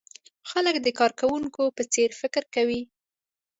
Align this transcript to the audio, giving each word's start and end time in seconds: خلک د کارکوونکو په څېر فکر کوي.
خلک 0.49 0.75
د 0.81 0.87
کارکوونکو 0.99 1.63
په 1.75 1.83
څېر 1.93 2.09
فکر 2.21 2.43
کوي. 2.55 2.81